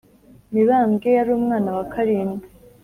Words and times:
mibambwe 0.53 1.07
yarumwana 1.17 1.69
wa 1.77 1.83
karindwi 1.93 2.45